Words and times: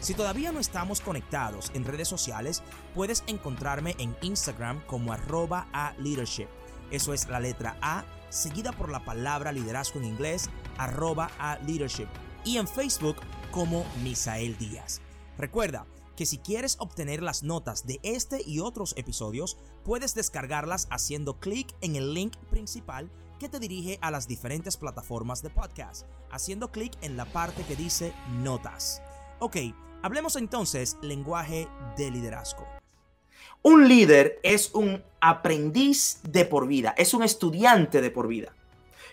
Si 0.00 0.14
todavía 0.14 0.50
no 0.50 0.60
estamos 0.60 1.02
conectados 1.02 1.70
en 1.74 1.84
redes 1.84 2.08
sociales, 2.08 2.62
puedes 2.94 3.22
encontrarme 3.26 3.94
en 3.98 4.16
Instagram 4.22 4.80
como 4.86 5.12
arroba 5.12 5.68
a 5.74 5.92
leadership. 5.98 6.48
Eso 6.90 7.12
es 7.12 7.28
la 7.28 7.38
letra 7.38 7.76
A, 7.82 8.04
seguida 8.30 8.72
por 8.72 8.90
la 8.90 9.04
palabra 9.04 9.52
liderazgo 9.52 10.00
en 10.00 10.06
inglés, 10.06 10.48
arroba 10.78 11.30
a 11.38 11.58
leadership. 11.66 12.08
Y 12.44 12.56
en 12.56 12.66
Facebook 12.66 13.16
como 13.50 13.84
Misael 14.02 14.56
Díaz. 14.56 15.02
Recuerda 15.36 15.86
que 16.16 16.24
si 16.24 16.38
quieres 16.38 16.76
obtener 16.78 17.22
las 17.22 17.42
notas 17.42 17.86
de 17.86 18.00
este 18.02 18.42
y 18.44 18.60
otros 18.60 18.94
episodios, 18.96 19.58
puedes 19.84 20.14
descargarlas 20.14 20.88
haciendo 20.90 21.38
clic 21.40 21.74
en 21.82 21.96
el 21.96 22.14
link 22.14 22.36
principal 22.50 23.10
que 23.38 23.50
te 23.50 23.58
dirige 23.58 23.98
a 24.00 24.10
las 24.10 24.26
diferentes 24.26 24.78
plataformas 24.78 25.42
de 25.42 25.50
podcast, 25.50 26.06
haciendo 26.30 26.70
clic 26.70 26.96
en 27.02 27.18
la 27.18 27.26
parte 27.26 27.64
que 27.64 27.76
dice 27.76 28.14
notas. 28.42 29.02
Ok, 29.38 29.56
Hablemos 30.02 30.36
entonces 30.36 30.96
lenguaje 31.02 31.68
de 31.98 32.10
liderazgo. 32.10 32.66
Un 33.60 33.86
líder 33.86 34.40
es 34.42 34.70
un 34.72 35.04
aprendiz 35.20 36.20
de 36.22 36.46
por 36.46 36.66
vida, 36.66 36.94
es 36.96 37.12
un 37.12 37.22
estudiante 37.22 38.00
de 38.00 38.10
por 38.10 38.26
vida. 38.26 38.54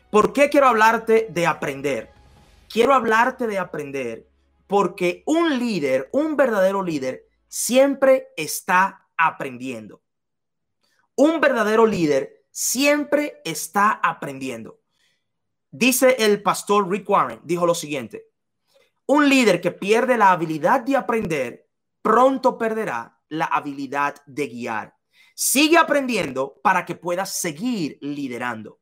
¿Por 0.09 0.31
qué 0.31 0.49
quiero 0.49 0.67
hablarte 0.67 1.27
de 1.29 1.45
aprender? 1.45 2.09
Quiero 2.69 2.93
hablarte 2.93 3.47
de 3.47 3.59
aprender 3.59 4.29
porque 4.67 5.23
un 5.25 5.59
líder, 5.59 6.09
un 6.13 6.37
verdadero 6.37 6.81
líder, 6.81 7.27
siempre 7.49 8.29
está 8.37 9.09
aprendiendo. 9.17 10.01
Un 11.15 11.41
verdadero 11.41 11.85
líder 11.85 12.45
siempre 12.49 13.41
está 13.43 13.91
aprendiendo. 13.91 14.79
Dice 15.69 16.15
el 16.19 16.41
pastor 16.41 16.89
Rick 16.89 17.09
Warren, 17.09 17.41
dijo 17.43 17.65
lo 17.65 17.75
siguiente, 17.75 18.27
un 19.07 19.27
líder 19.27 19.61
que 19.61 19.71
pierde 19.71 20.17
la 20.17 20.31
habilidad 20.31 20.81
de 20.81 20.97
aprender, 20.97 21.67
pronto 22.01 22.57
perderá 22.57 23.19
la 23.29 23.45
habilidad 23.45 24.15
de 24.25 24.47
guiar. 24.47 24.95
Sigue 25.33 25.77
aprendiendo 25.77 26.59
para 26.61 26.85
que 26.85 26.95
puedas 26.95 27.39
seguir 27.39 27.97
liderando. 28.01 28.79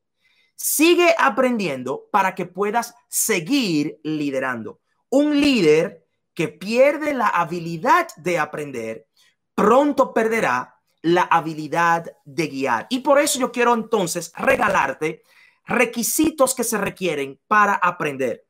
Sigue 0.56 1.14
aprendiendo 1.18 2.08
para 2.12 2.34
que 2.34 2.46
puedas 2.46 2.96
seguir 3.08 4.00
liderando. 4.04 4.80
Un 5.10 5.40
líder 5.40 6.06
que 6.34 6.48
pierde 6.48 7.14
la 7.14 7.28
habilidad 7.28 8.08
de 8.18 8.40
aprender, 8.40 9.08
pronto 9.54 10.14
perderá 10.14 10.76
la 11.02 11.24
habilidad 11.24 12.06
de 12.26 12.48
guiar. 12.48 12.88
Y 12.90 13.00
por 13.00 13.20
eso 13.20 13.40
yo 13.40 13.52
quiero 13.52 13.74
entonces 13.74 14.32
regalarte 14.36 15.24
requisitos 15.66 16.56
que 16.56 16.64
se 16.64 16.78
requieren 16.78 17.40
para 17.48 17.76
aprender. 17.76 18.45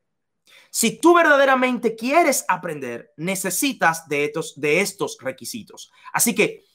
Si 0.75 0.99
tú 0.99 1.13
verdaderamente 1.13 1.95
quieres 1.95 2.43
aprender, 2.49 3.13
necesitas 3.15 4.09
de 4.09 4.25
estos, 4.25 4.59
de 4.59 4.81
estos 4.81 5.17
requisitos. 5.21 5.89
Así 6.11 6.35
que 6.35 6.65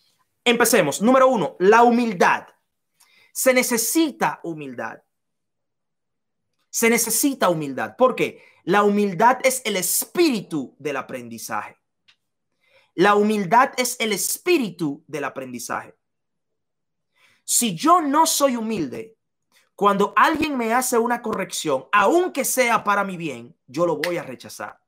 empecemos. 0.43 1.03
Número 1.03 1.29
uno, 1.29 1.57
la 1.59 1.83
humildad. 1.83 2.47
Se 3.31 3.53
necesita 3.53 4.41
humildad. 4.43 5.03
Se 6.71 6.89
necesita 6.89 7.51
humildad. 7.51 7.95
porque 7.99 8.43
La 8.65 8.85
humildad 8.85 9.39
es 9.45 9.61
el 9.67 9.77
espíritu 9.77 10.75
del 10.79 10.97
aprendizaje. 10.97 11.77
La 12.95 13.17
humildad 13.17 13.73
es 13.77 14.01
el 14.01 14.15
espíritu 14.15 15.05
del 15.09 15.25
aprendizaje. 15.25 15.95
Si 17.45 17.77
yo 17.77 18.01
no 18.01 18.25
soy 18.25 18.57
humilde, 18.57 19.19
cuando 19.81 20.13
alguien 20.15 20.59
me 20.59 20.75
hace 20.75 20.99
una 20.99 21.23
corrección, 21.23 21.87
aunque 21.91 22.45
sea 22.45 22.85
para 22.85 23.03
mi 23.03 23.17
bien, 23.17 23.57
yo 23.67 23.87
lo 23.87 23.97
voy 23.97 24.19
a 24.19 24.23
rechazar. 24.23 24.79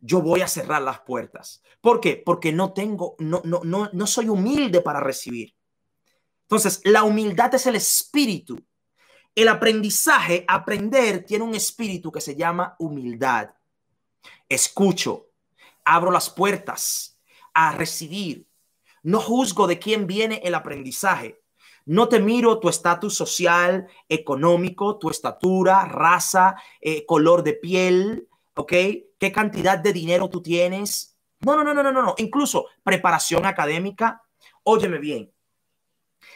Yo 0.00 0.20
voy 0.20 0.40
a 0.40 0.48
cerrar 0.48 0.82
las 0.82 0.98
puertas. 1.02 1.62
¿Por 1.80 2.00
qué? 2.00 2.20
Porque 2.26 2.52
no 2.52 2.72
tengo, 2.72 3.14
no, 3.20 3.40
no, 3.44 3.60
no, 3.62 3.88
no 3.92 4.06
soy 4.08 4.28
humilde 4.28 4.80
para 4.80 4.98
recibir. 4.98 5.54
Entonces, 6.42 6.80
la 6.82 7.04
humildad 7.04 7.54
es 7.54 7.66
el 7.68 7.76
espíritu. 7.76 8.60
El 9.32 9.46
aprendizaje, 9.46 10.44
aprender, 10.48 11.24
tiene 11.24 11.44
un 11.44 11.54
espíritu 11.54 12.10
que 12.10 12.20
se 12.20 12.34
llama 12.34 12.74
humildad. 12.80 13.50
Escucho, 14.48 15.28
abro 15.84 16.10
las 16.10 16.30
puertas 16.30 17.16
a 17.54 17.76
recibir. 17.76 18.48
No 19.04 19.20
juzgo 19.20 19.68
de 19.68 19.78
quién 19.78 20.08
viene 20.08 20.40
el 20.42 20.56
aprendizaje. 20.56 21.39
No 21.90 22.08
te 22.08 22.20
miro 22.20 22.60
tu 22.60 22.68
estatus 22.68 23.16
social, 23.16 23.88
económico, 24.08 24.96
tu 24.96 25.10
estatura, 25.10 25.84
raza, 25.86 26.54
eh, 26.80 27.04
color 27.04 27.42
de 27.42 27.54
piel, 27.54 28.28
¿ok? 28.54 28.72
¿Qué 29.18 29.32
cantidad 29.32 29.76
de 29.76 29.92
dinero 29.92 30.30
tú 30.30 30.40
tienes? 30.40 31.18
No, 31.40 31.56
no, 31.56 31.64
no, 31.64 31.74
no, 31.74 31.90
no, 31.90 32.00
no. 32.00 32.14
Incluso 32.18 32.66
preparación 32.84 33.44
académica. 33.44 34.22
Óyeme 34.62 34.98
bien. 34.98 35.32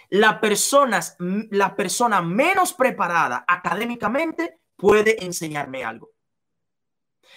La 0.09 0.41
persona, 0.41 0.99
la 1.21 1.77
persona 1.77 2.21
menos 2.21 2.73
preparada 2.73 3.45
académicamente 3.47 4.59
puede 4.75 5.25
enseñarme 5.25 5.85
algo. 5.85 6.11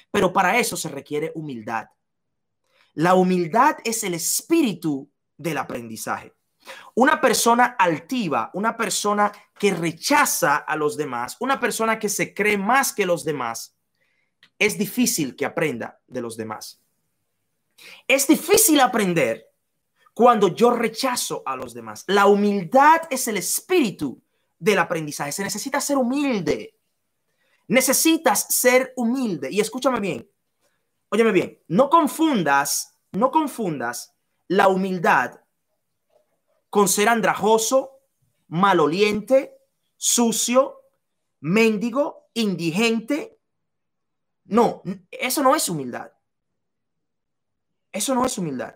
Pero 0.09 0.33
para 0.33 0.57
eso 0.57 0.75
se 0.75 0.89
requiere 0.89 1.33
humildad. 1.35 1.85
La 2.95 3.13
humildad 3.13 3.77
es 3.83 4.03
el 4.03 4.16
espíritu 4.16 5.07
del 5.38 5.59
aprendizaje. 5.59 6.37
Una 6.95 7.19
persona 7.22 7.75
altiva, 7.78 8.51
una 8.53 8.75
persona 8.75 9.31
que 9.57 9.73
rechaza 9.73 10.57
a 10.57 10.75
los 10.75 10.97
demás, 10.97 11.38
una 11.39 11.59
persona 11.59 12.00
que 12.00 12.09
se 12.09 12.33
cree 12.33 12.57
más 12.57 12.94
que 12.94 13.05
los 13.05 13.23
demás, 13.23 13.75
es 14.59 14.77
difícil 14.77 15.35
que 15.35 15.45
aprenda 15.45 16.00
de 16.07 16.22
los 16.22 16.38
demás. 16.38 16.81
Es 18.07 18.27
difícil 18.27 18.79
aprender 18.79 19.47
cuando 20.13 20.47
yo 20.47 20.72
rechazo 20.72 21.44
a 21.45 21.56
los 21.56 21.73
demás. 21.73 22.03
La 22.07 22.25
humildad 22.25 23.01
es 23.09 23.27
el 23.27 23.38
espíritu 23.38 24.22
del 24.57 24.79
aprendizaje. 24.79 25.31
Se 25.31 25.44
necesita 25.44 25.79
ser 25.79 25.97
humilde. 25.97 26.75
Necesitas 27.67 28.47
ser 28.50 28.94
humilde. 28.95 29.50
Y 29.51 29.59
escúchame 29.59 30.00
bien. 30.00 30.27
Óyeme 31.09 31.31
bien. 31.31 31.59
No 31.67 31.89
confundas, 31.89 32.97
no 33.11 33.29
confundas 33.29 34.16
la 34.47 34.69
humildad 34.69 35.39
con 36.69 36.88
ser 36.88 37.09
andrajoso, 37.09 38.00
maloliente, 38.47 39.57
sucio, 39.95 40.81
mendigo, 41.39 42.29
indigente. 42.33 43.39
No, 44.45 44.81
eso 45.11 45.44
no 45.44 45.56
es 45.56 45.67
humildad. 45.69 46.11
Eso 47.91 48.13
no 48.13 48.25
es 48.25 48.38
humildad. 48.38 48.75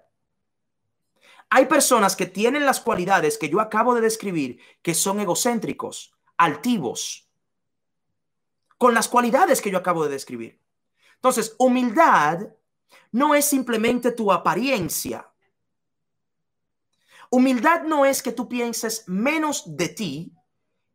Hay 1.50 1.66
personas 1.66 2.16
que 2.16 2.26
tienen 2.26 2.66
las 2.66 2.80
cualidades 2.80 3.38
que 3.38 3.50
yo 3.50 3.60
acabo 3.60 3.94
de 3.94 4.02
describir, 4.02 4.60
que 4.82 4.94
son 4.94 5.20
egocéntricos, 5.20 6.14
altivos, 6.38 7.30
con 8.78 8.94
las 8.94 9.10
cualidades 9.10 9.62
que 9.62 9.70
yo 9.70 9.78
acabo 9.78 10.06
de 10.06 10.12
describir. 10.12 10.62
Entonces, 11.16 11.56
humildad 11.60 12.48
no 13.12 13.36
es 13.36 13.46
simplemente 13.46 14.12
tu 14.12 14.32
apariencia. 14.32 15.31
Humildad 17.34 17.84
no 17.84 18.04
es 18.04 18.22
que 18.22 18.34
tú 18.34 18.50
pienses 18.50 19.06
menos 19.08 19.64
de 19.78 19.88
ti, 19.88 20.36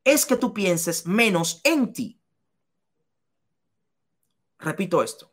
es 0.04 0.26
que 0.26 0.36
tú 0.36 0.52
pienses 0.52 1.06
menos 1.06 1.62
en 1.64 1.94
ti. 1.94 2.20
Repito 4.58 5.02
esto. 5.02 5.32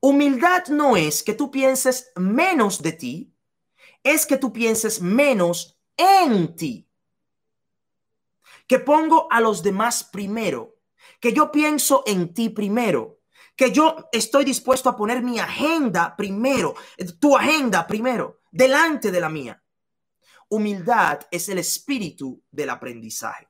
Humildad 0.00 0.68
no 0.68 0.96
es 0.96 1.22
que 1.22 1.34
tú 1.34 1.50
pienses 1.50 2.10
menos 2.16 2.80
de 2.80 2.92
ti, 2.92 3.34
es 4.02 4.24
que 4.24 4.38
tú 4.38 4.50
pienses 4.50 5.02
menos 5.02 5.78
en 5.98 6.56
ti. 6.56 6.88
Que 8.66 8.78
pongo 8.78 9.30
a 9.30 9.42
los 9.42 9.62
demás 9.62 10.04
primero, 10.04 10.78
que 11.20 11.34
yo 11.34 11.52
pienso 11.52 12.02
en 12.06 12.32
ti 12.32 12.48
primero, 12.48 13.20
que 13.56 13.72
yo 13.72 14.08
estoy 14.10 14.46
dispuesto 14.46 14.88
a 14.88 14.96
poner 14.96 15.22
mi 15.22 15.38
agenda 15.38 16.16
primero, 16.16 16.76
tu 17.20 17.36
agenda 17.36 17.86
primero, 17.86 18.40
delante 18.50 19.10
de 19.10 19.20
la 19.20 19.28
mía. 19.28 19.62
Humildad 20.50 21.20
es 21.30 21.48
el 21.48 21.58
espíritu 21.58 22.42
del 22.50 22.70
aprendizaje. 22.70 23.48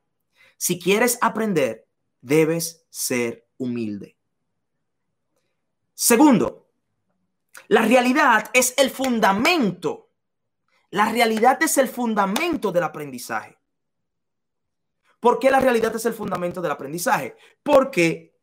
Si 0.57 0.79
quieres 0.79 1.19
aprender, 1.21 1.89
debes 2.21 2.87
ser 2.91 3.49
humilde. 3.57 4.17
Segundo, 5.95 6.69
La 7.69 7.83
realidad 7.83 8.51
es 8.53 8.75
el 8.79 8.91
fundamento. 8.91 10.11
La 10.91 11.11
realidad 11.13 11.63
es 11.63 11.79
el 11.79 11.89
fundamento 11.89 12.73
del 12.73 12.83
aprendizaje. 12.83 13.59
¿Por 15.21 15.39
qué 15.39 15.51
la 15.51 15.61
realidad 15.61 15.95
es 15.95 16.05
el 16.07 16.15
fundamento 16.15 16.61
del 16.61 16.73
aprendizaje? 16.73 17.37
Porque 17.63 18.37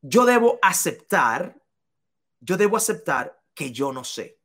yo 0.00 0.24
debo 0.24 0.58
aceptar, 0.62 1.60
yo 2.40 2.56
debo 2.56 2.76
aceptar 2.76 3.42
que 3.54 3.72
yo 3.72 3.92
no 3.92 4.04
sé. 4.04 4.37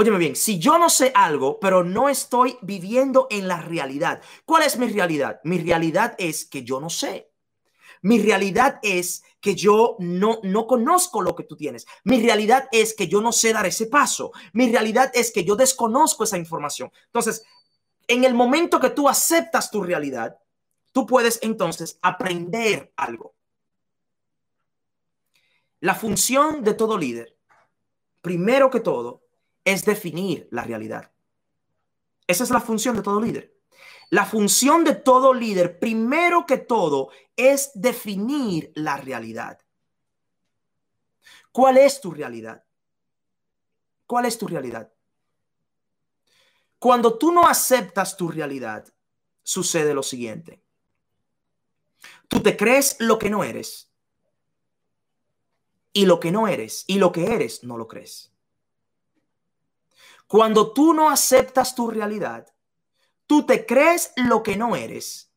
Óyeme 0.00 0.16
bien, 0.16 0.34
si 0.34 0.58
yo 0.58 0.78
no 0.78 0.88
sé 0.88 1.12
algo, 1.14 1.60
pero 1.60 1.84
no 1.84 2.08
estoy 2.08 2.56
viviendo 2.62 3.26
en 3.28 3.46
la 3.46 3.60
realidad, 3.60 4.22
¿cuál 4.46 4.62
es 4.62 4.78
mi 4.78 4.88
realidad? 4.88 5.42
Mi 5.44 5.58
realidad 5.58 6.14
es 6.16 6.46
que 6.46 6.64
yo 6.64 6.80
no 6.80 6.88
sé. 6.88 7.30
Mi 8.00 8.18
realidad 8.18 8.80
es 8.82 9.22
que 9.42 9.54
yo 9.54 9.96
no, 9.98 10.40
no 10.42 10.66
conozco 10.66 11.20
lo 11.20 11.36
que 11.36 11.44
tú 11.44 11.54
tienes. 11.54 11.86
Mi 12.04 12.18
realidad 12.22 12.66
es 12.72 12.94
que 12.94 13.08
yo 13.08 13.20
no 13.20 13.30
sé 13.30 13.52
dar 13.52 13.66
ese 13.66 13.88
paso. 13.88 14.32
Mi 14.54 14.72
realidad 14.72 15.10
es 15.12 15.30
que 15.30 15.44
yo 15.44 15.54
desconozco 15.54 16.24
esa 16.24 16.38
información. 16.38 16.90
Entonces, 17.04 17.44
en 18.08 18.24
el 18.24 18.32
momento 18.32 18.80
que 18.80 18.88
tú 18.88 19.06
aceptas 19.06 19.70
tu 19.70 19.82
realidad, 19.82 20.38
tú 20.92 21.04
puedes 21.04 21.40
entonces 21.42 21.98
aprender 22.00 22.90
algo. 22.96 23.34
La 25.80 25.94
función 25.94 26.64
de 26.64 26.72
todo 26.72 26.96
líder, 26.96 27.36
primero 28.22 28.70
que 28.70 28.80
todo, 28.80 29.19
es 29.64 29.84
definir 29.84 30.48
la 30.50 30.64
realidad. 30.64 31.12
Esa 32.26 32.44
es 32.44 32.50
la 32.50 32.60
función 32.60 32.96
de 32.96 33.02
todo 33.02 33.20
líder. 33.20 33.56
La 34.10 34.24
función 34.24 34.84
de 34.84 34.94
todo 34.94 35.32
líder, 35.34 35.78
primero 35.78 36.46
que 36.46 36.58
todo, 36.58 37.10
es 37.36 37.70
definir 37.74 38.72
la 38.74 38.96
realidad. 38.96 39.58
¿Cuál 41.52 41.78
es 41.78 42.00
tu 42.00 42.10
realidad? 42.10 42.64
¿Cuál 44.06 44.26
es 44.26 44.38
tu 44.38 44.48
realidad? 44.48 44.92
Cuando 46.78 47.18
tú 47.18 47.30
no 47.30 47.46
aceptas 47.46 48.16
tu 48.16 48.28
realidad, 48.28 48.92
sucede 49.42 49.94
lo 49.94 50.02
siguiente. 50.02 50.62
Tú 52.28 52.40
te 52.40 52.56
crees 52.56 52.96
lo 53.00 53.18
que 53.18 53.30
no 53.30 53.44
eres. 53.44 53.92
Y 55.92 56.06
lo 56.06 56.20
que 56.20 56.30
no 56.30 56.46
eres 56.46 56.84
y 56.86 56.98
lo 56.98 57.12
que 57.12 57.34
eres 57.34 57.64
no 57.64 57.76
lo 57.76 57.88
crees. 57.88 58.32
Cuando 60.30 60.72
tú 60.72 60.94
no 60.94 61.10
aceptas 61.10 61.74
tu 61.74 61.90
realidad, 61.90 62.46
tú 63.26 63.44
te 63.44 63.66
crees 63.66 64.12
lo 64.14 64.44
que 64.44 64.56
no 64.56 64.76
eres. 64.76 65.34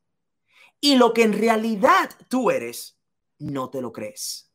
Y 0.79 0.97
lo 0.97 1.15
que 1.15 1.23
en 1.23 1.33
realidad 1.33 2.11
tú 2.29 2.51
eres, 2.51 2.95
no 3.39 3.71
te 3.71 3.81
lo 3.81 3.91
crees. 3.91 4.51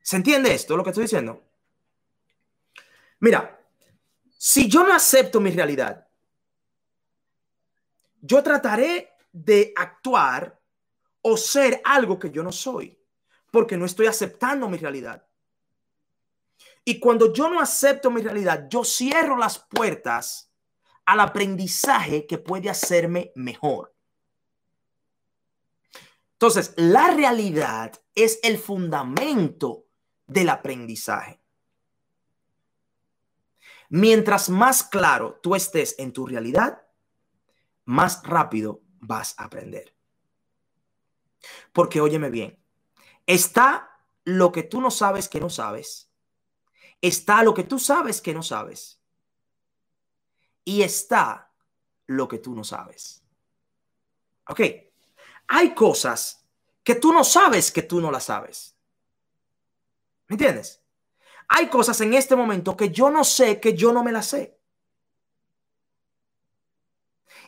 ¿Se 0.00 0.14
entiende 0.14 0.54
esto, 0.54 0.76
lo 0.76 0.84
que 0.84 0.90
estoy 0.90 1.02
diciendo? 1.02 1.42
Mira, 3.18 3.60
si 4.38 4.68
yo 4.68 4.84
no 4.84 4.94
acepto 4.94 5.40
mi 5.40 5.50
realidad, 5.50 6.06
yo 8.20 8.44
trataré 8.44 9.10
de 9.32 9.72
actuar 9.74 10.56
o 11.20 11.36
ser 11.36 11.80
algo 11.84 12.16
que 12.16 12.30
yo 12.30 12.44
no 12.44 12.52
soy, 12.52 12.96
porque 13.50 13.76
no 13.76 13.86
estoy 13.86 14.06
aceptando 14.06 14.68
mi 14.68 14.78
realidad. 14.78 15.26
Y 16.84 16.98
cuando 16.98 17.32
yo 17.32 17.48
no 17.48 17.60
acepto 17.60 18.10
mi 18.10 18.22
realidad, 18.22 18.66
yo 18.68 18.84
cierro 18.84 19.36
las 19.36 19.58
puertas 19.58 20.52
al 21.04 21.20
aprendizaje 21.20 22.26
que 22.26 22.38
puede 22.38 22.70
hacerme 22.70 23.32
mejor. 23.34 23.94
Entonces, 26.32 26.74
la 26.76 27.08
realidad 27.12 27.92
es 28.14 28.40
el 28.42 28.58
fundamento 28.58 29.86
del 30.26 30.48
aprendizaje. 30.48 31.40
Mientras 33.88 34.48
más 34.48 34.82
claro 34.82 35.38
tú 35.42 35.54
estés 35.54 35.94
en 35.98 36.12
tu 36.12 36.26
realidad, 36.26 36.82
más 37.84 38.22
rápido 38.24 38.80
vas 39.00 39.34
a 39.38 39.44
aprender. 39.44 39.94
Porque 41.72 42.00
óyeme 42.00 42.30
bien, 42.30 42.58
está 43.26 44.00
lo 44.24 44.50
que 44.50 44.62
tú 44.62 44.80
no 44.80 44.90
sabes 44.90 45.28
que 45.28 45.40
no 45.40 45.50
sabes, 45.50 46.11
está 47.02 47.42
lo 47.42 47.52
que 47.52 47.64
tú 47.64 47.78
sabes 47.78 48.22
que 48.22 48.32
no 48.32 48.42
sabes, 48.42 48.98
y 50.64 50.82
está 50.82 51.52
lo 52.06 52.28
que 52.28 52.38
tú 52.38 52.54
no 52.54 52.64
sabes. 52.64 53.22
Ok, 54.48 54.60
hay 55.48 55.74
cosas 55.74 56.46
que 56.82 56.94
tú 56.94 57.12
no 57.12 57.24
sabes 57.24 57.70
que 57.70 57.82
tú 57.82 58.00
no 58.00 58.10
las 58.10 58.24
sabes. 58.24 58.76
¿Me 60.28 60.34
entiendes? 60.34 60.82
Hay 61.48 61.68
cosas 61.68 62.00
en 62.00 62.14
este 62.14 62.36
momento 62.36 62.76
que 62.76 62.90
yo 62.90 63.10
no 63.10 63.24
sé, 63.24 63.60
que 63.60 63.74
yo 63.74 63.92
no 63.92 64.02
me 64.02 64.12
las 64.12 64.26
sé. 64.26 64.58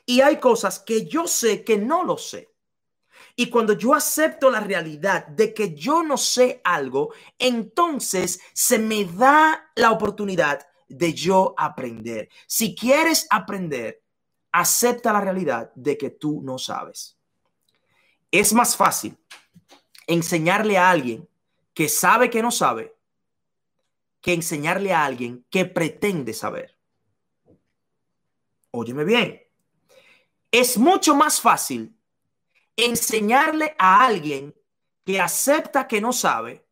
Y 0.07 0.21
hay 0.21 0.39
cosas 0.39 0.81
que 0.81 1.07
yo 1.07 1.27
sé 1.27 1.65
que 1.65 1.79
no 1.79 2.05
lo 2.05 2.19
sé. 2.19 2.54
Y 3.37 3.51
cuando 3.51 3.73
yo 3.73 3.95
acepto 3.95 4.51
la 4.51 4.61
realidad 4.61 5.27
de 5.27 5.53
que 5.53 5.75
yo 5.75 6.03
no 6.03 6.17
sé 6.17 6.61
algo, 6.63 7.13
entonces 7.39 8.41
se 8.53 8.79
me 8.79 9.05
da 9.05 9.73
la 9.75 9.91
oportunidad 9.91 10.67
de 10.89 11.13
yo 11.13 11.55
aprender. 11.57 12.29
Si 12.47 12.75
quieres 12.75 13.27
aprender, 13.31 14.03
acepta 14.53 15.13
la 15.13 15.21
realidad 15.21 15.73
de 15.75 15.99
que 15.99 16.11
tú 16.11 16.43
no 16.43 16.59
sabes. 16.59 17.19
Es 18.31 18.53
más 18.53 18.77
fácil 18.77 19.19
enseñarle 20.07 20.79
a 20.79 20.91
alguien 20.91 21.29
que 21.73 21.89
sabe 21.89 22.31
que 22.31 22.43
no 22.43 22.51
sabe 22.51 22.95
que 24.21 24.33
enseñarle 24.33 24.93
a 24.93 25.05
alguien 25.05 25.45
que 25.51 25.67
pretende 25.67 26.33
saber. 26.33 26.79
Óyeme 28.71 29.05
bien, 29.05 29.43
es 30.51 30.79
mucho 30.79 31.15
más 31.15 31.41
fácil 31.41 31.95
enseñarle 32.77 33.75
a 33.79 34.05
alguien 34.05 34.55
que 35.05 35.21
acepta 35.21 35.87
que 35.87 36.01
no 36.01 36.13
sabe 36.13 36.65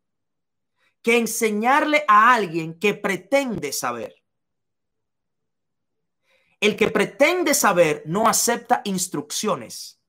que 1.03 1.19
enseñarle 1.19 2.05
a 2.07 2.33
alguien 2.33 2.79
que 2.79 2.95
pretende 2.95 3.73
saber. 3.73 4.15
El 6.61 6.77
que 6.77 6.89
pretende 6.89 7.55
saber 7.55 8.05
no 8.07 8.29
acepta 8.29 8.83
instrucciones. 8.85 10.01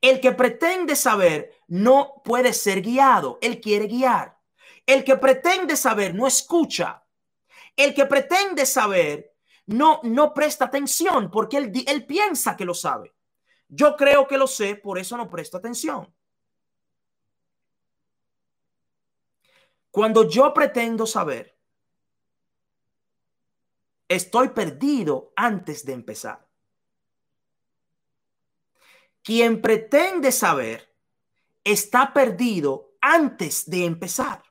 El 0.00 0.20
que 0.20 0.32
pretende 0.32 0.96
saber 0.96 1.54
no 1.68 2.22
puede 2.24 2.52
ser 2.52 2.82
guiado. 2.82 3.38
Él 3.40 3.60
quiere 3.60 3.86
guiar. 3.86 4.36
El 4.84 5.04
que 5.04 5.16
pretende 5.16 5.76
saber 5.76 6.12
no 6.12 6.26
escucha. 6.26 7.04
El 7.76 7.94
que 7.94 8.06
pretende 8.06 8.66
saber 8.66 9.32
no, 9.66 10.00
no 10.02 10.34
presta 10.34 10.64
atención 10.64 11.30
porque 11.30 11.56
él, 11.56 11.72
él 11.86 12.04
piensa 12.04 12.56
que 12.56 12.64
lo 12.64 12.74
sabe. 12.74 13.14
Yo 13.74 13.96
creo 13.96 14.28
que 14.28 14.36
lo 14.36 14.46
sé, 14.46 14.76
por 14.76 14.98
eso 14.98 15.16
no 15.16 15.30
presto 15.30 15.56
atención. 15.56 16.14
Cuando 19.90 20.28
yo 20.28 20.52
pretendo 20.52 21.06
saber, 21.06 21.56
estoy 24.08 24.50
perdido 24.50 25.32
antes 25.36 25.86
de 25.86 25.94
empezar. 25.94 26.46
Quien 29.22 29.62
pretende 29.62 30.32
saber 30.32 30.94
está 31.64 32.12
perdido 32.12 32.92
antes 33.00 33.70
de 33.70 33.86
empezar. 33.86 34.42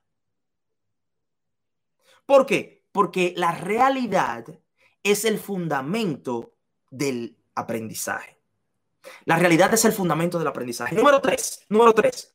¿Por 2.25 2.47
qué? 2.47 2.87
Porque 2.91 3.35
la 3.37 3.51
realidad 3.51 4.45
es 5.03 5.25
el 5.25 5.37
fundamento 5.37 6.55
del 6.89 7.37
aprendizaje. 7.53 8.40
La 9.25 9.37
realidad 9.37 9.73
es 9.73 9.85
el 9.85 9.93
fundamento 9.93 10.37
del 10.37 10.47
aprendizaje. 10.47 10.95
Número 10.95 11.21
tres, 11.21 11.65
número 11.69 11.93
tres. 11.93 12.33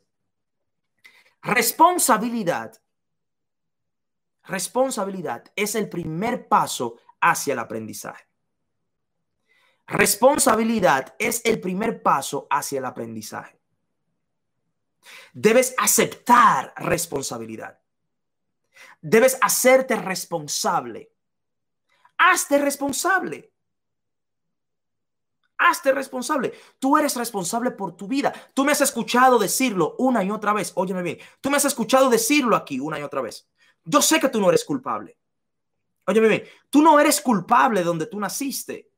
Responsabilidad. 1.43 2.81
Responsabilidad 4.45 5.45
es 5.57 5.75
el 5.75 5.89
primer 5.89 6.49
paso 6.49 6.97
hacia 7.21 7.53
el 7.53 7.59
aprendizaje. 7.59 8.25
Responsabilidad 9.87 11.15
es 11.19 11.43
el 11.45 11.61
primer 11.61 12.03
paso 12.03 12.47
hacia 12.51 12.79
el 12.79 12.85
aprendizaje. 12.85 13.61
Debes 15.33 15.75
aceptar 15.79 16.73
responsabilidad. 16.77 17.79
Debes 19.01 19.39
hacerte 19.41 19.97
responsable. 19.97 21.13
Hazte 22.19 22.59
responsable. 22.59 23.53
Hazte 25.59 25.93
responsable. 25.93 26.53
Tú 26.79 26.99
eres 26.99 27.17
responsable 27.17 27.71
por 27.71 27.97
tu 27.97 28.07
vida. 28.07 28.33
Tú 28.53 28.65
me 28.65 28.73
has 28.73 28.81
escuchado 28.81 29.39
decirlo 29.39 29.95
una 29.99 30.23
y 30.23 30.31
otra 30.31 30.53
vez. 30.53 30.73
Óyeme 30.75 31.03
bien. 31.03 31.19
Tú 31.41 31.51
me 31.51 31.57
has 31.57 31.65
escuchado 31.65 32.11
decirlo 32.11 32.57
aquí 32.57 32.79
una 32.79 32.99
y 32.99 33.03
otra 33.03 33.23
vez. 33.23 33.49
Yo 33.85 34.03
sé 34.03 34.21
que 34.21 34.29
tú 34.29 34.41
no 34.41 34.49
eres 34.49 34.65
culpable. 34.65 35.17
Óyeme 36.07 36.29
bien. 36.29 36.45
Tú 36.69 36.83
no 36.83 37.01
eres 37.01 37.21
culpable 37.21 37.83
donde 37.83 38.07
tú 38.07 38.21
naciste. 38.21 38.91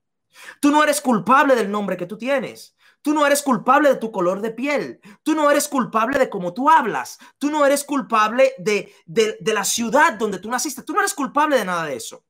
Tú 0.60 0.70
no 0.70 0.82
eres 0.82 1.00
culpable 1.00 1.54
del 1.54 1.70
nombre 1.70 1.96
que 1.96 2.06
tú 2.06 2.18
tienes. 2.18 2.76
Tú 3.02 3.14
no 3.14 3.24
eres 3.24 3.42
culpable 3.42 3.88
de 3.88 3.96
tu 3.96 4.10
color 4.10 4.40
de 4.40 4.50
piel. 4.50 5.00
Tú 5.22 5.34
no 5.34 5.50
eres 5.50 5.68
culpable 5.68 6.18
de 6.18 6.28
cómo 6.28 6.52
tú 6.52 6.68
hablas. 6.68 7.18
Tú 7.38 7.50
no 7.50 7.64
eres 7.64 7.84
culpable 7.84 8.52
de, 8.58 8.92
de, 9.06 9.36
de, 9.40 9.54
la 9.54 9.64
ciudad 9.64 10.14
donde 10.14 10.38
tú 10.38 10.50
naciste. 10.50 10.82
Tú 10.82 10.92
no 10.92 11.00
eres 11.00 11.14
culpable 11.14 11.56
de 11.56 11.64
nada 11.64 11.86
de 11.86 11.96
eso. 11.96 12.24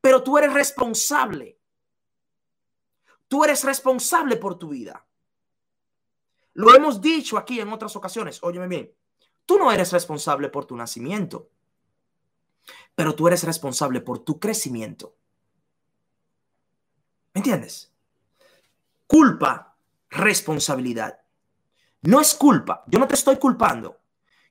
Pero 0.00 0.22
tú 0.22 0.36
eres 0.36 0.52
responsable. 0.52 1.61
Tú 3.32 3.42
eres 3.44 3.64
responsable 3.64 4.36
por 4.36 4.58
tu 4.58 4.68
vida. 4.68 5.06
Lo 6.52 6.74
hemos 6.74 7.00
dicho 7.00 7.38
aquí 7.38 7.60
en 7.60 7.72
otras 7.72 7.96
ocasiones. 7.96 8.38
Óyeme 8.42 8.68
bien. 8.68 8.94
Tú 9.46 9.56
no 9.56 9.72
eres 9.72 9.90
responsable 9.90 10.50
por 10.50 10.66
tu 10.66 10.76
nacimiento. 10.76 11.48
Pero 12.94 13.14
tú 13.14 13.26
eres 13.28 13.42
responsable 13.44 14.02
por 14.02 14.18
tu 14.18 14.38
crecimiento. 14.38 15.16
¿Me 17.32 17.38
entiendes? 17.38 17.90
Culpa 19.06 19.78
responsabilidad. 20.10 21.22
No 22.02 22.20
es 22.20 22.34
culpa. 22.34 22.84
Yo 22.86 22.98
no 22.98 23.08
te 23.08 23.14
estoy 23.14 23.38
culpando. 23.38 23.98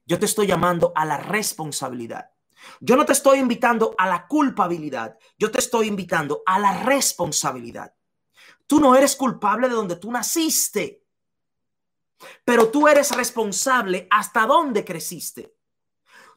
Yo 0.08 0.18
te 0.18 0.26
estoy 0.26 0.48
llamando 0.48 0.92
a 0.96 1.06
la 1.06 1.18
responsabilidad. 1.18 2.32
Yo 2.80 2.96
no 2.96 3.06
te 3.06 3.14
estoy 3.14 3.38
invitando 3.38 3.94
a 3.96 4.08
la 4.08 4.26
culpabilidad. 4.26 5.20
Yo 5.38 5.52
te 5.52 5.60
estoy 5.60 5.86
invitando 5.86 6.42
a 6.48 6.58
la 6.58 6.82
responsabilidad. 6.82 7.94
Tú 8.72 8.80
no 8.80 8.96
eres 8.96 9.18
culpable 9.18 9.68
de 9.68 9.76
donde 9.76 9.98
tú 9.98 10.10
naciste. 10.10 11.04
Pero 12.46 12.70
tú 12.70 12.88
eres 12.88 13.12
responsable 13.12 14.08
hasta 14.10 14.46
dónde 14.46 14.86
creciste. 14.86 15.58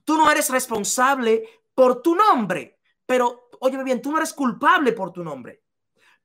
Tú 0.04 0.16
no 0.16 0.28
eres 0.28 0.50
responsable 0.50 1.48
por 1.76 2.02
tu 2.02 2.16
nombre. 2.16 2.80
Pero, 3.06 3.50
óyeme 3.60 3.84
bien, 3.84 4.02
tú 4.02 4.10
no 4.10 4.16
eres 4.16 4.32
culpable 4.32 4.90
por 4.90 5.12
tu 5.12 5.22
nombre 5.22 5.62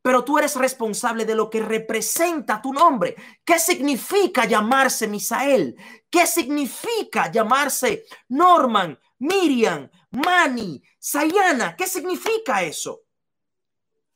pero 0.01 0.23
tú 0.23 0.37
eres 0.37 0.55
responsable 0.55 1.25
de 1.25 1.35
lo 1.35 1.49
que 1.49 1.61
representa 1.61 2.61
tu 2.61 2.71
nombre. 2.71 3.15
¿Qué 3.43 3.59
significa 3.59 4.45
llamarse 4.45 5.09
Misael? 5.09 5.75
¿Qué 6.09 6.25
significa 6.25 7.29
llamarse 7.29 8.05
Norman, 8.29 8.97
Miriam, 9.19 9.89
Manny, 10.11 10.81
Sayana? 10.97 11.75
¿Qué 11.75 11.85
significa 11.85 12.63
eso? 12.63 13.01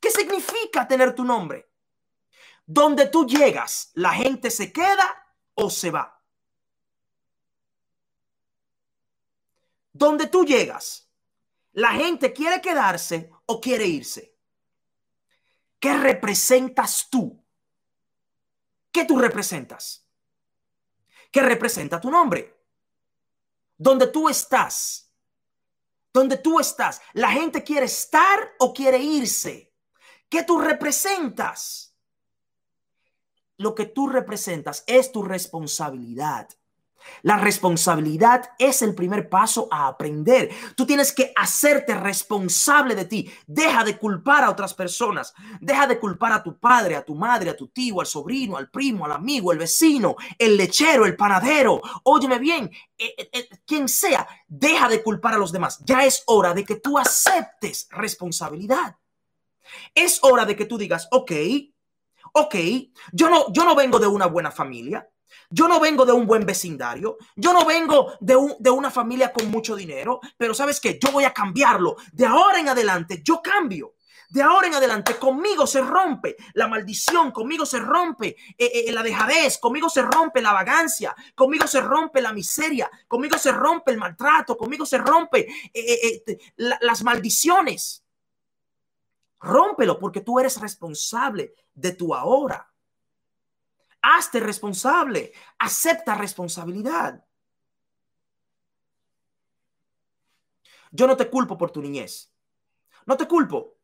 ¿Qué 0.00 0.10
significa 0.10 0.88
tener 0.88 1.14
tu 1.14 1.22
nombre? 1.22 1.73
Donde 2.66 3.06
tú 3.06 3.26
llegas, 3.26 3.90
la 3.94 4.14
gente 4.14 4.50
se 4.50 4.72
queda 4.72 5.26
o 5.54 5.68
se 5.70 5.90
va. 5.90 6.20
Donde 9.92 10.26
tú 10.26 10.44
llegas, 10.44 11.08
la 11.72 11.92
gente 11.92 12.32
quiere 12.32 12.60
quedarse 12.60 13.30
o 13.46 13.60
quiere 13.60 13.86
irse. 13.86 14.34
¿Qué 15.78 15.96
representas 15.96 17.08
tú? 17.10 17.44
¿Qué 18.90 19.04
tú 19.04 19.18
representas? 19.18 20.06
¿Qué 21.30 21.42
representa 21.42 22.00
tu 22.00 22.10
nombre? 22.10 22.64
Donde 23.76 24.06
tú 24.06 24.28
estás. 24.28 25.12
Donde 26.12 26.38
tú 26.38 26.58
estás. 26.58 27.00
La 27.12 27.30
gente 27.30 27.62
quiere 27.62 27.86
estar 27.86 28.54
o 28.60 28.72
quiere 28.72 28.98
irse. 28.98 29.74
¿Qué 30.28 30.44
tú 30.44 30.60
representas? 30.60 31.93
Lo 33.56 33.74
que 33.74 33.86
tú 33.86 34.08
representas 34.08 34.84
es 34.86 35.12
tu 35.12 35.22
responsabilidad. 35.22 36.48
La 37.22 37.38
responsabilidad 37.38 38.50
es 38.58 38.82
el 38.82 38.94
primer 38.94 39.28
paso 39.28 39.68
a 39.70 39.86
aprender. 39.86 40.50
Tú 40.76 40.86
tienes 40.86 41.12
que 41.12 41.32
hacerte 41.36 41.94
responsable 41.94 42.94
de 42.94 43.04
ti. 43.04 43.30
Deja 43.46 43.84
de 43.84 43.98
culpar 43.98 44.44
a 44.44 44.50
otras 44.50 44.74
personas. 44.74 45.34
Deja 45.60 45.86
de 45.86 45.98
culpar 45.98 46.32
a 46.32 46.42
tu 46.42 46.58
padre, 46.58 46.96
a 46.96 47.04
tu 47.04 47.14
madre, 47.14 47.50
a 47.50 47.56
tu 47.56 47.68
tío, 47.68 48.00
al 48.00 48.06
sobrino, 48.06 48.56
al 48.56 48.70
primo, 48.70 49.04
al 49.04 49.12
amigo, 49.12 49.52
el 49.52 49.58
vecino, 49.58 50.16
el 50.38 50.56
lechero, 50.56 51.06
el 51.06 51.16
panadero. 51.16 51.80
Óyeme 52.04 52.38
bien, 52.38 52.70
eh, 52.98 53.14
eh, 53.16 53.28
eh, 53.32 53.48
quien 53.66 53.88
sea, 53.88 54.26
deja 54.46 54.88
de 54.88 55.02
culpar 55.02 55.34
a 55.34 55.38
los 55.38 55.52
demás. 55.52 55.80
Ya 55.84 56.04
es 56.04 56.22
hora 56.26 56.52
de 56.54 56.64
que 56.64 56.76
tú 56.76 56.98
aceptes 56.98 57.88
responsabilidad. 57.90 58.96
Es 59.94 60.20
hora 60.22 60.44
de 60.44 60.56
que 60.56 60.66
tú 60.66 60.76
digas, 60.76 61.08
ok, 61.10 61.32
ok, 62.32 62.54
yo 63.12 63.28
no, 63.30 63.52
yo 63.52 63.64
no 63.64 63.74
vengo 63.74 63.98
de 63.98 64.06
una 64.06 64.26
buena 64.26 64.50
familia. 64.50 65.08
Yo 65.50 65.68
no 65.68 65.78
vengo 65.78 66.06
de 66.06 66.12
un 66.12 66.26
buen 66.26 66.46
vecindario, 66.46 67.16
yo 67.36 67.52
no 67.52 67.64
vengo 67.64 68.14
de, 68.20 68.36
de 68.58 68.70
una 68.70 68.90
familia 68.90 69.32
con 69.32 69.50
mucho 69.50 69.76
dinero, 69.76 70.20
pero 70.36 70.54
sabes 70.54 70.80
que 70.80 70.98
yo 70.98 71.12
voy 71.12 71.24
a 71.24 71.32
cambiarlo. 71.32 71.96
De 72.12 72.26
ahora 72.26 72.58
en 72.58 72.68
adelante, 72.68 73.20
yo 73.24 73.40
cambio. 73.42 73.94
De 74.30 74.42
ahora 74.42 74.66
en 74.66 74.74
adelante, 74.74 75.16
conmigo 75.16 75.66
se 75.66 75.80
rompe 75.80 76.36
la 76.54 76.66
maldición, 76.66 77.30
conmigo 77.30 77.64
se 77.66 77.78
rompe 77.78 78.36
eh, 78.58 78.84
eh, 78.86 78.92
la 78.92 79.02
dejadez, 79.02 79.58
conmigo 79.58 79.88
se 79.88 80.02
rompe 80.02 80.42
la 80.42 80.52
vagancia, 80.52 81.14
conmigo 81.34 81.66
se 81.66 81.80
rompe 81.80 82.20
la 82.20 82.32
miseria, 82.32 82.90
conmigo 83.06 83.38
se 83.38 83.52
rompe 83.52 83.92
el 83.92 83.98
maltrato, 83.98 84.56
conmigo 84.56 84.86
se 84.86 84.98
rompe 84.98 85.46
eh, 85.72 86.24
las 86.56 87.02
maldiciones. 87.04 88.03
Rómpelo 89.44 89.98
porque 89.98 90.22
tú 90.22 90.38
eres 90.38 90.58
responsable 90.58 91.54
de 91.74 91.92
tu 91.92 92.14
ahora. 92.14 92.72
Hazte 94.00 94.40
responsable. 94.40 95.32
Acepta 95.58 96.14
responsabilidad. 96.14 97.22
Yo 100.90 101.06
no 101.06 101.16
te 101.16 101.28
culpo 101.28 101.58
por 101.58 101.70
tu 101.70 101.82
niñez. 101.82 102.32
No 103.04 103.16
te 103.16 103.28
culpo. 103.28 103.76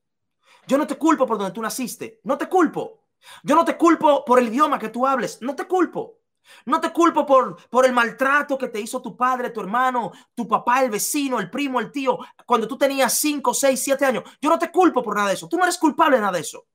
Yo 0.66 0.78
no 0.78 0.86
te 0.86 0.96
culpo 0.96 1.26
por 1.26 1.36
donde 1.36 1.52
tú 1.52 1.60
naciste. 1.60 2.20
No 2.24 2.38
te 2.38 2.48
culpo. 2.48 3.04
Yo 3.42 3.54
no 3.54 3.64
te 3.64 3.76
culpo 3.76 4.24
por 4.24 4.38
el 4.38 4.48
idioma 4.48 4.78
que 4.78 4.88
tú 4.88 5.06
hables. 5.06 5.42
No 5.42 5.54
te 5.54 5.66
culpo. 5.66 6.19
No 6.66 6.80
te 6.80 6.92
culpo 6.92 7.24
por, 7.24 7.68
por 7.68 7.86
el 7.86 7.92
maltrato 7.92 8.58
que 8.58 8.68
te 8.68 8.80
hizo 8.80 9.00
tu 9.00 9.16
padre, 9.16 9.50
tu 9.50 9.60
hermano, 9.60 10.12
tu 10.34 10.48
papá, 10.48 10.82
el 10.82 10.90
vecino, 10.90 11.38
el 11.38 11.50
primo, 11.50 11.80
el 11.80 11.92
tío, 11.92 12.18
cuando 12.46 12.66
tú 12.66 12.76
tenías 12.76 13.14
5, 13.18 13.54
6, 13.54 13.82
7 13.82 14.04
años. 14.04 14.24
Yo 14.40 14.50
no 14.50 14.58
te 14.58 14.70
culpo 14.70 15.02
por 15.02 15.14
nada 15.14 15.28
de 15.28 15.34
eso. 15.34 15.48
Tú 15.48 15.56
no 15.56 15.64
eres 15.64 15.78
culpable 15.78 16.16
de 16.16 16.22
nada 16.22 16.32
de 16.32 16.40
eso. 16.40 16.66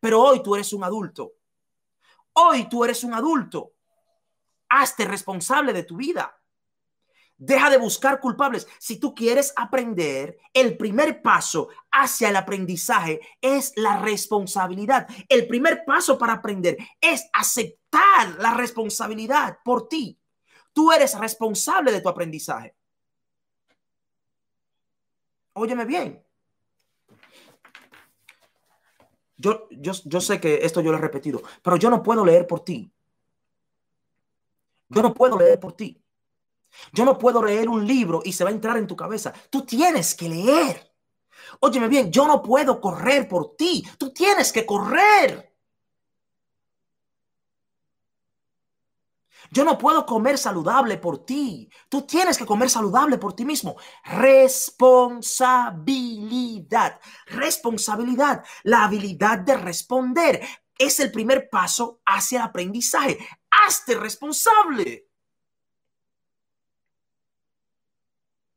Pero 0.00 0.22
hoy 0.22 0.42
tú 0.42 0.54
eres 0.54 0.72
un 0.72 0.84
adulto 0.84 1.32
Hoy 2.40 2.68
tú 2.68 2.84
eres 2.84 3.02
un 3.02 3.14
adulto. 3.14 3.72
Hazte 4.68 5.04
responsable 5.04 5.72
de 5.72 5.82
tu 5.82 5.96
vida. 5.96 6.40
Deja 7.36 7.68
de 7.68 7.78
buscar 7.78 8.20
culpables. 8.20 8.68
Si 8.78 9.00
tú 9.00 9.12
quieres 9.12 9.52
aprender, 9.56 10.38
el 10.52 10.76
primer 10.76 11.20
paso 11.20 11.68
hacia 11.90 12.28
el 12.28 12.36
aprendizaje 12.36 13.20
es 13.40 13.72
la 13.74 13.98
responsabilidad. 13.98 15.08
El 15.28 15.48
primer 15.48 15.84
paso 15.84 16.16
para 16.16 16.34
aprender 16.34 16.76
es 17.00 17.28
aceptar 17.32 17.77
la 18.38 18.54
responsabilidad 18.54 19.58
por 19.64 19.88
ti. 19.88 20.18
Tú 20.72 20.92
eres 20.92 21.18
responsable 21.18 21.92
de 21.92 22.00
tu 22.00 22.08
aprendizaje. 22.08 22.74
Óyeme 25.54 25.84
bien. 25.84 26.24
Yo, 29.36 29.68
yo, 29.70 30.20
sé 30.20 30.40
que 30.40 30.64
esto 30.64 30.80
yo 30.80 30.90
lo 30.90 30.98
he 30.98 31.00
repetido, 31.00 31.42
pero 31.62 31.76
yo 31.76 31.90
no 31.90 32.02
puedo 32.02 32.24
leer 32.24 32.46
por 32.46 32.64
ti. 32.64 32.92
Yo 34.88 35.02
no 35.02 35.14
puedo 35.14 35.38
leer 35.38 35.60
por 35.60 35.74
ti. 35.74 36.02
Yo 36.92 37.04
no 37.04 37.18
puedo 37.18 37.42
leer 37.42 37.68
un 37.68 37.86
libro 37.86 38.20
y 38.24 38.32
se 38.32 38.42
va 38.42 38.50
a 38.50 38.52
entrar 38.52 38.76
en 38.76 38.86
tu 38.86 38.96
cabeza. 38.96 39.32
Tú 39.50 39.64
tienes 39.64 40.14
que 40.14 40.28
leer. 40.28 40.92
Óyeme 41.60 41.88
bien, 41.88 42.10
yo 42.10 42.26
no 42.26 42.42
puedo 42.42 42.80
correr 42.80 43.28
por 43.28 43.56
ti. 43.56 43.86
Tú 43.96 44.12
tienes 44.12 44.52
que 44.52 44.66
correr. 44.66 45.56
Yo 49.50 49.64
no 49.64 49.78
puedo 49.78 50.04
comer 50.04 50.36
saludable 50.38 50.98
por 50.98 51.24
ti. 51.24 51.70
Tú 51.88 52.02
tienes 52.02 52.36
que 52.36 52.44
comer 52.46 52.68
saludable 52.70 53.18
por 53.18 53.34
ti 53.34 53.44
mismo. 53.44 53.76
Responsabilidad. 54.04 57.00
Responsabilidad. 57.26 58.44
La 58.64 58.82
habilidad 58.84 59.38
de 59.38 59.56
responder 59.56 60.40
es 60.76 60.98
el 61.00 61.10
primer 61.10 61.48
paso 61.50 62.00
hacia 62.04 62.40
el 62.40 62.44
aprendizaje. 62.44 63.18
Hazte 63.50 63.94
responsable. 63.94 65.08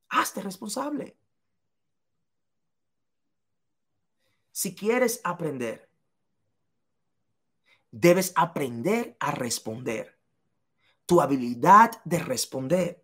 Hazte 0.09 0.41
responsable. 0.41 1.15
Si 4.51 4.75
quieres 4.75 5.21
aprender, 5.23 5.89
debes 7.89 8.33
aprender 8.35 9.15
a 9.19 9.31
responder 9.31 10.20
tu 11.11 11.19
habilidad 11.19 11.91
de 12.05 12.19
responder. 12.19 13.03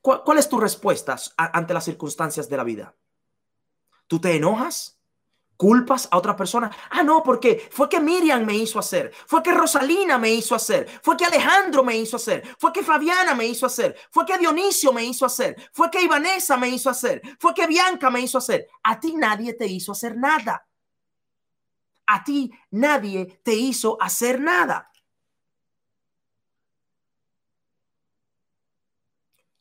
¿Cuál, 0.00 0.38
es 0.38 0.48
tu 0.48 0.58
respuesta 0.58 1.18
ante 1.36 1.74
las 1.74 1.84
circunstancias 1.84 2.48
de 2.48 2.56
la 2.56 2.64
vida? 2.64 2.96
¿Tú 4.06 4.18
te 4.18 4.34
enojas? 4.34 4.98
¿Culpas 5.54 6.08
a 6.10 6.16
otra 6.16 6.34
persona? 6.34 6.74
Ah, 6.88 7.02
no, 7.02 7.22
porque 7.22 7.68
fue 7.70 7.90
que 7.90 8.00
Miriam 8.00 8.42
me 8.46 8.56
hizo 8.56 8.78
hacer, 8.78 9.12
fue 9.26 9.42
que 9.42 9.52
Rosalina 9.52 10.16
me 10.16 10.32
hizo 10.32 10.54
hacer, 10.54 10.88
fue 11.02 11.14
que 11.14 11.26
Alejandro 11.26 11.84
me 11.84 11.98
hizo 11.98 12.16
hacer, 12.16 12.42
fue 12.58 12.72
que 12.72 12.82
Fabiana 12.82 13.34
me 13.34 13.48
hizo 13.48 13.66
hacer, 13.66 13.94
fue 14.10 14.24
que 14.24 14.38
Dionisio 14.38 14.94
me 14.94 15.04
hizo 15.04 15.26
hacer, 15.26 15.56
fue 15.74 15.90
que 15.90 16.00
Ivanesa 16.00 16.56
me 16.56 16.70
hizo 16.70 16.88
hacer, 16.88 17.20
fue 17.38 17.52
que 17.52 17.66
Bianca 17.66 18.08
me 18.08 18.22
hizo 18.22 18.38
hacer. 18.38 18.66
A 18.82 18.98
ti 18.98 19.12
nadie 19.14 19.52
te 19.52 19.66
hizo 19.66 19.92
hacer 19.92 20.16
nada. 20.16 20.69
A 22.12 22.24
ti 22.24 22.50
nadie 22.72 23.40
te 23.44 23.54
hizo 23.54 23.96
hacer 24.02 24.40
nada. 24.40 24.90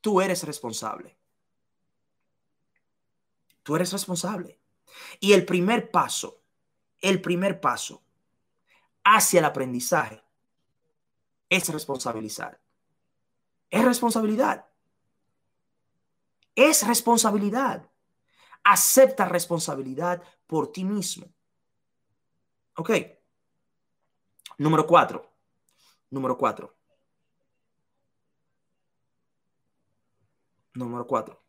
Tú 0.01 0.19
eres 0.19 0.41
responsable. 0.43 1.15
Tú 3.61 3.75
eres 3.75 3.91
responsable. 3.91 4.59
Y 5.19 5.33
el 5.33 5.45
primer 5.45 5.91
paso, 5.91 6.41
el 7.01 7.21
primer 7.21 7.61
paso 7.61 8.01
hacia 9.03 9.41
el 9.41 9.45
aprendizaje 9.45 10.23
es 11.49 11.69
responsabilizar. 11.69 12.59
Es 13.69 13.85
responsabilidad. 13.85 14.65
Es 16.55 16.87
responsabilidad. 16.87 17.91
Acepta 18.63 19.25
responsabilidad 19.25 20.23
por 20.47 20.71
ti 20.71 20.83
mismo. 20.83 21.31
Ok. 22.79 22.91
Número 24.57 24.87
cuatro. 24.87 25.29
Número 26.09 26.37
cuatro. 26.37 26.77
Número 30.75 31.05
cuatro. 31.05 31.43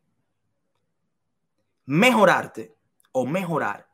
Mejorarte 1.87 2.77
o 3.13 3.27
mejorar 3.27 3.89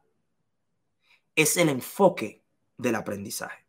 es 1.34 1.58
el 1.58 1.68
enfoque 1.68 2.42
del 2.78 2.94
aprendizaje. 2.94 3.66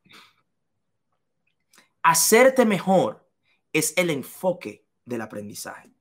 Hacerte 2.04 2.64
mejor 2.66 3.30
es 3.74 3.94
el 3.98 4.12
enfoque 4.12 4.88
del 5.04 5.20
aprendizaje. 5.20 5.94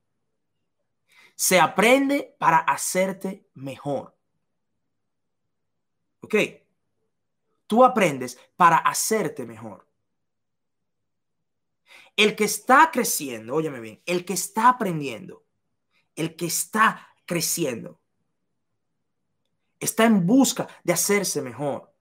Se 1.35 1.59
aprende 1.59 2.33
para 2.39 2.59
hacerte 2.59 3.45
mejor. 3.55 4.17
¿Ok? 6.21 6.35
Tú 7.67 7.83
aprendes 7.83 8.39
para 8.55 8.77
hacerte 8.77 9.45
mejor. 9.45 9.85
El 12.15 12.35
que 12.35 12.45
está 12.45 12.89
creciendo, 12.91 13.53
óyeme 13.53 13.79
bien, 13.79 14.01
el 14.05 14.25
que 14.25 14.33
está 14.33 14.69
aprendiendo, 14.69 15.45
el 16.15 16.35
que 16.35 16.47
está 16.47 17.07
creciendo, 17.25 17.99
está 19.79 20.05
en 20.05 20.25
busca 20.25 20.67
de 20.83 20.93
hacerse 20.93 21.41
mejor. 21.41 21.93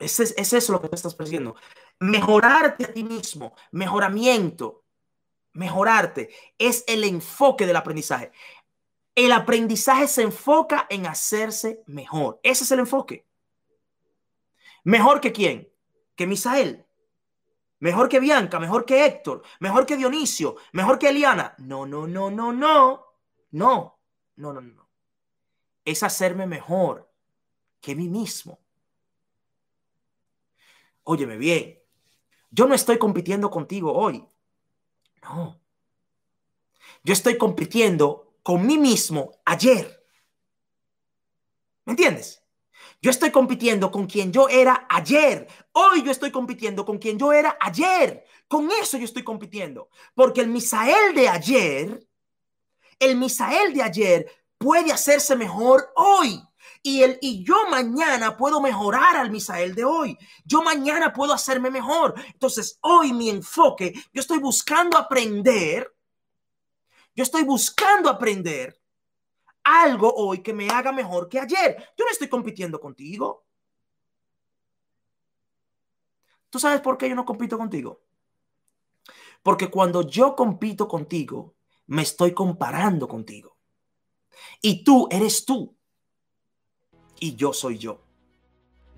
Ese 0.00 0.24
es, 0.24 0.34
es 0.36 0.52
eso 0.54 0.72
lo 0.72 0.80
que 0.80 0.88
te 0.88 0.96
estás 0.96 1.14
persiguiendo. 1.14 1.54
Mejorarte 2.00 2.84
a 2.84 2.92
ti 2.92 3.04
mismo, 3.04 3.54
mejoramiento, 3.70 4.82
mejorarte, 5.52 6.30
es 6.58 6.82
el 6.88 7.04
enfoque 7.04 7.66
del 7.66 7.76
aprendizaje. 7.76 8.32
El 9.14 9.32
aprendizaje 9.32 10.08
se 10.08 10.22
enfoca 10.22 10.86
en 10.88 11.06
hacerse 11.06 11.82
mejor. 11.86 12.40
Ese 12.42 12.64
es 12.64 12.70
el 12.70 12.80
enfoque. 12.80 13.29
¿Mejor 14.84 15.20
que 15.20 15.32
quién? 15.32 15.72
Que 16.16 16.26
Misael. 16.26 16.86
Mejor 17.78 18.08
que 18.08 18.20
Bianca, 18.20 18.60
mejor 18.60 18.84
que 18.84 19.06
Héctor, 19.06 19.42
mejor 19.58 19.86
que 19.86 19.96
Dionisio, 19.96 20.56
mejor 20.72 20.98
que 20.98 21.08
Eliana. 21.08 21.54
No, 21.58 21.86
no, 21.86 22.06
no, 22.06 22.30
no, 22.30 22.52
no. 22.52 23.06
No, 23.52 23.98
no, 24.36 24.52
no, 24.52 24.60
no. 24.60 24.88
Es 25.84 26.02
hacerme 26.02 26.46
mejor 26.46 27.10
que 27.80 27.94
mí 27.94 28.08
mismo. 28.08 28.60
Óyeme 31.04 31.36
bien, 31.38 31.80
yo 32.50 32.66
no 32.66 32.74
estoy 32.74 32.98
compitiendo 32.98 33.50
contigo 33.50 33.92
hoy. 33.92 34.26
No. 35.22 35.60
Yo 37.02 37.12
estoy 37.12 37.38
compitiendo 37.38 38.34
con 38.42 38.66
mí 38.66 38.76
mismo 38.76 39.32
ayer. 39.44 40.06
¿Me 41.84 41.92
entiendes? 41.92 42.39
Yo 43.02 43.10
estoy 43.10 43.30
compitiendo 43.30 43.90
con 43.90 44.06
quien 44.06 44.30
yo 44.30 44.48
era 44.48 44.86
ayer. 44.90 45.46
Hoy 45.72 46.02
yo 46.02 46.10
estoy 46.10 46.30
compitiendo 46.30 46.84
con 46.84 46.98
quien 46.98 47.18
yo 47.18 47.32
era 47.32 47.56
ayer. 47.58 48.24
Con 48.46 48.70
eso 48.70 48.98
yo 48.98 49.04
estoy 49.04 49.22
compitiendo. 49.22 49.88
Porque 50.14 50.42
el 50.42 50.48
Misael 50.48 51.14
de 51.14 51.28
ayer, 51.28 52.06
el 52.98 53.16
Misael 53.16 53.72
de 53.72 53.82
ayer 53.82 54.32
puede 54.58 54.92
hacerse 54.92 55.34
mejor 55.34 55.90
hoy. 55.96 56.42
Y, 56.82 57.02
el, 57.02 57.18
y 57.22 57.42
yo 57.42 57.56
mañana 57.70 58.36
puedo 58.36 58.60
mejorar 58.60 59.16
al 59.16 59.30
Misael 59.30 59.74
de 59.74 59.84
hoy. 59.84 60.18
Yo 60.44 60.62
mañana 60.62 61.12
puedo 61.12 61.32
hacerme 61.32 61.70
mejor. 61.70 62.14
Entonces, 62.32 62.78
hoy 62.82 63.14
mi 63.14 63.30
enfoque, 63.30 63.94
yo 64.12 64.20
estoy 64.20 64.38
buscando 64.38 64.98
aprender. 64.98 65.90
Yo 67.14 67.22
estoy 67.22 67.44
buscando 67.44 68.10
aprender 68.10 68.79
algo 69.70 70.12
hoy 70.14 70.42
que 70.42 70.52
me 70.52 70.68
haga 70.68 70.92
mejor 70.92 71.28
que 71.28 71.38
ayer. 71.38 71.76
Yo 71.96 72.04
no 72.04 72.10
estoy 72.10 72.28
compitiendo 72.28 72.80
contigo. 72.80 73.44
¿Tú 76.50 76.58
sabes 76.58 76.80
por 76.80 76.98
qué 76.98 77.08
yo 77.08 77.14
no 77.14 77.24
compito 77.24 77.56
contigo? 77.56 78.02
Porque 79.42 79.70
cuando 79.70 80.02
yo 80.02 80.34
compito 80.34 80.88
contigo, 80.88 81.54
me 81.86 82.02
estoy 82.02 82.34
comparando 82.34 83.08
contigo. 83.08 83.56
Y 84.60 84.84
tú 84.84 85.08
eres 85.10 85.44
tú 85.44 85.76
y 87.18 87.36
yo 87.36 87.52
soy 87.52 87.78
yo. 87.78 88.02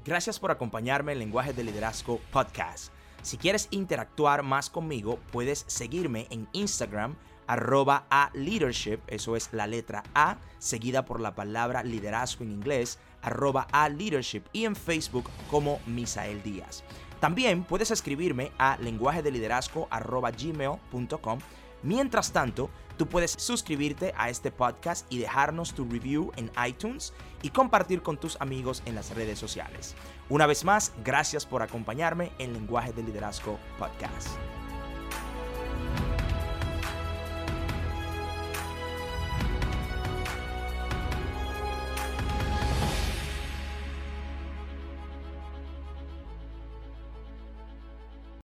Gracias 0.05 0.41
por 0.41 0.51
acompañarme 0.51 1.13
en 1.13 1.21
Lenguaje 1.21 1.53
de 1.53 1.65
Liderazgo 1.65 2.19
Podcast. 2.33 2.93
Si 3.23 3.37
quieres 3.37 3.69
interactuar 3.71 4.43
más 4.43 4.69
conmigo, 4.69 5.21
puedes 5.31 5.65
seguirme 5.69 6.27
en 6.31 6.49
Instagram 6.53 7.17
arroba 7.47 8.07
a 8.11 8.31
leadership, 8.35 8.99
eso 9.07 9.37
es 9.37 9.53
la 9.53 9.67
letra 9.67 10.03
A, 10.15 10.39
seguida 10.59 11.05
por 11.05 11.21
la 11.21 11.35
palabra 11.35 11.83
liderazgo 11.83 12.45
en 12.45 12.53
inglés, 12.53 12.99
arroba 13.23 13.67
a 13.73 13.89
leadership 13.89 14.43
y 14.53 14.65
en 14.65 14.77
Facebook 14.77 15.29
como 15.51 15.81
Misael 15.87 16.43
Díaz. 16.43 16.85
También 17.21 17.65
puedes 17.65 17.91
escribirme 17.91 18.53
a 18.59 18.77
lenguaje 18.79 19.23
de 19.23 19.31
liderazgo 19.31 19.87
arroba 19.91 20.31
gmail.com. 20.31 21.39
Mientras 21.85 22.33
tanto, 22.33 22.71
Tú 22.97 23.09
puedes 23.09 23.33
suscribirte 23.33 24.13
a 24.17 24.31
este 24.31 24.51
podcast 24.51 25.11
y 25.11 25.19
dejarnos 25.19 25.75
tu 25.75 25.85
review 25.89 26.31
en 26.37 26.51
iTunes 26.67 27.13
y 27.43 27.51
compartir 27.51 28.03
con 28.03 28.19
tus 28.19 28.41
amigos 28.41 28.83
en 28.87 28.95
las 28.95 29.15
redes 29.15 29.39
sociales. 29.39 29.95
Una 30.29 30.47
vez 30.47 30.65
más, 30.65 30.93
gracias 31.05 31.47
por 31.47 31.63
acompañarme 31.63 32.33
en 32.39 32.53
Lenguaje 32.53 32.93
de 32.93 33.03
Liderazgo 33.03 33.59
Podcast. 33.79 34.29